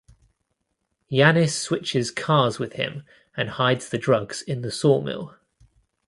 Yanis 1.11 1.51
switches 1.51 2.09
cars 2.09 2.57
with 2.57 2.73
him 2.73 3.03
and 3.37 3.49
hides 3.49 3.87
the 3.89 3.99
drugs 3.99 4.41
in 4.41 4.61
the 4.63 4.71
sawmill. 4.71 5.35